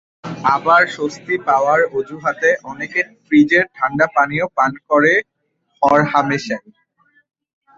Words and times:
আবার 0.49 0.81
স্বস্তি 0.87 1.35
পাওয়ার 1.47 1.79
অজুহাতে 1.97 2.49
অনেকে 2.63 2.99
ফ্রিজের 3.23 3.65
ঠান্ডা 3.75 4.07
পানিও 4.15 4.45
পান 4.57 4.71
করেন 4.89 5.19
হরহামেশাই। 5.81 6.65